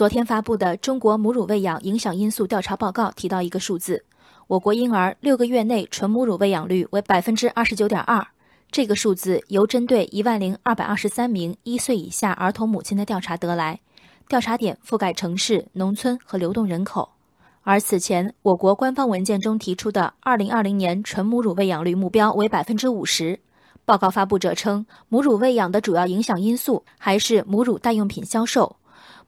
[0.00, 4.02] 昨天发布的《中国母乳喂养影响因素调查报告》提到一个数字：
[4.46, 8.26] 我国婴儿六个月内纯母乳喂养率为百分之二十九点二。
[8.70, 13.78] 这个数字由针对一万零二百二十三名一岁以下儿童母亲的调查得来，
[14.26, 17.10] 调查点覆盖城市、农村和流动人口。
[17.60, 23.38] 而此前我国官方文件中提出的二零二零年纯母乳喂养率目标为百分之五十。
[23.84, 28.76] 报告发布者称，母乳喂养的主要影响因素还是母乳代用品销售，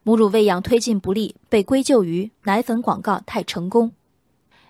[0.03, 3.91] 母乳喂养推进不利被归咎于奶粉广告太成功。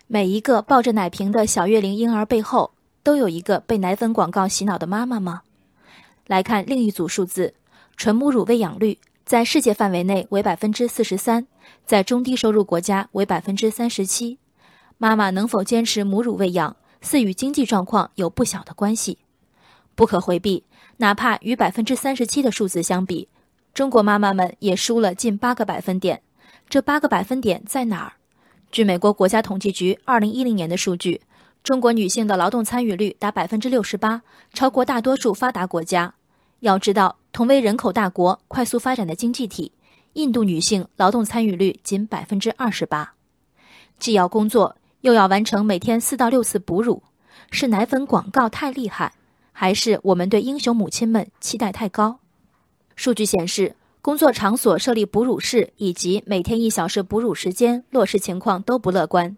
[0.08, 2.72] 每一个抱着奶瓶的小月龄婴儿背后。
[3.04, 5.42] 都有一个被奶粉广告洗脑的妈妈吗？
[6.26, 7.54] 来看另一组数字，
[7.98, 11.46] 纯母乳喂养率在世界范围内为百分之四十三，
[11.86, 14.40] 在中低收入国家为百分之三十七。
[14.98, 19.18] 妈妈能否坚持母乳喂养，似与经济状况有不小的关系。
[19.96, 20.64] 不可回避，
[20.96, 23.28] 哪怕与百分之三十七的数字相比，
[23.74, 26.22] 中国妈妈们也输了近八个百分点。
[26.70, 28.14] 这八个百分点在哪儿？
[28.72, 31.22] 据美国国家统计局二零一零年的数据。
[31.64, 34.22] 中国女性的劳动参与率达百分之六十八，
[34.54, 36.14] 超过大多数发达国家。
[36.60, 39.72] 要知道，同为人口大国、快速发展的经济体，
[40.14, 43.14] 印度女性劳动参与率仅百分之二十八。
[43.98, 47.02] 既要工作，又要完成每天四到六次哺乳，
[47.50, 49.14] 是奶粉广告太厉害，
[49.54, 52.20] 还是我们对英雄母亲们期待太高？
[52.96, 59.36] 数据显示，工作场所设立哺乳室以及每天一小时哺乳时间落实情况都不乐观。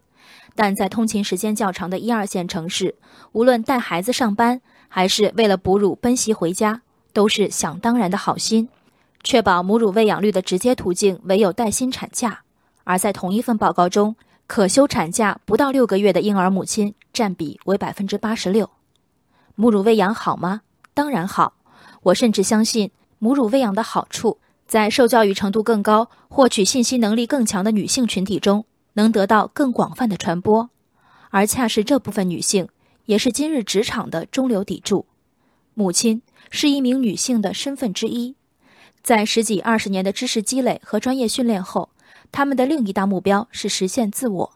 [0.55, 2.95] 但在通勤时间较长的一二线城市，
[3.33, 6.81] 无论带孩子上班，还是为了哺乳奔袭回家，
[7.13, 8.69] 都是想当然的好心。
[9.23, 12.41] 确保母乳喂养率的直接途径唯有带薪产假，
[12.83, 14.15] 而在同一份报告中，
[14.47, 18.69] 可休产假不到六个月的婴儿母亲占比为百分之八十六。
[19.55, 20.61] 母乳喂养好吗？
[20.93, 21.53] 当然好。
[22.03, 28.65] 我甚至相信，母乳喂养的好处在受教育程度更高、获取信息能力更强的女性群体中。
[28.97, 30.69] 能得到更广泛的传播，
[31.29, 32.69] 而恰是这部分女性，
[33.07, 35.05] 也是今日职场的中流砥柱。
[35.73, 38.37] 母亲是一名女性的身份之一，
[39.03, 41.89] 在十几二十年的知识积累和专业训练后，
[42.31, 44.51] 她们的另一大目标是实现自我。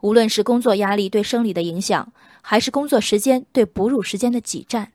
[0.00, 2.12] 无论是工作压力对生理的影响，
[2.42, 4.90] 还是工作时间对哺乳时间的挤占，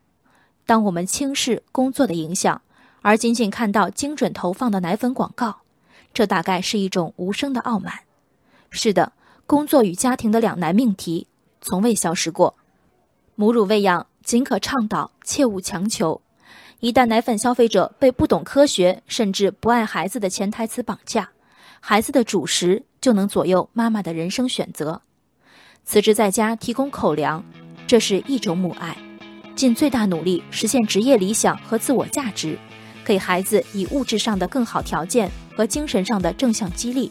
[0.66, 2.60] 当我们轻视工作的影响，
[3.06, 5.58] 而仅仅看到精准投放的奶粉广告，
[6.12, 8.00] 这大概是一种无声的傲慢。
[8.68, 9.12] 是的，
[9.46, 11.28] 工作与家庭的两难命题
[11.60, 12.56] 从未消失过。
[13.36, 16.20] 母乳喂养仅可倡导，切勿强求。
[16.80, 21.30] 一旦奶粉消费者被不懂科学甚至不爱孩子的潜台词绑架，
[21.78, 25.00] 孩子的主食就能左右妈妈的人生选择。
[25.84, 27.44] 辞职在家提供口粮，
[27.86, 28.96] 这是一种母爱；
[29.54, 32.58] 尽最大努力实现职业理想和自我价值，
[33.06, 37.10] 给孩子以物质上的更好条件和精神上的正向激励。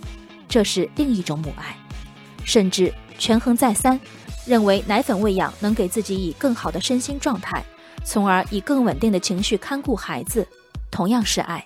[0.50, 1.76] 这是另一种母爱，
[2.44, 4.00] 甚至权衡再三，
[4.46, 7.64] 认为奶粉喂养能给自己以更好的身心状态，
[8.04, 10.46] 从而以更稳定的情绪看顾孩子，
[10.92, 11.66] 同样是爱。